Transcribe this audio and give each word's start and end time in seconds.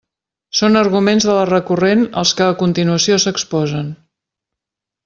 Són 0.59 0.79
arguments 0.79 1.27
de 1.27 1.35
la 1.39 1.43
recurrent 1.51 2.01
els 2.23 2.33
que 2.41 2.47
a 2.49 2.59
continuació 2.65 3.21
s'exposen. 3.27 3.97